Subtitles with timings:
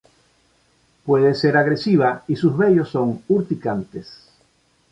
[1.05, 4.31] Puede ser agresiva y sus bellos son urticantes.